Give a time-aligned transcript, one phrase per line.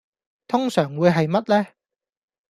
[0.47, 1.67] 通常會係乜呢